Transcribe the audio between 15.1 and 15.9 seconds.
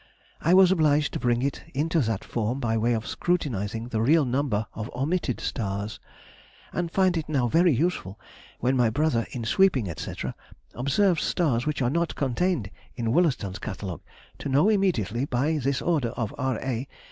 by this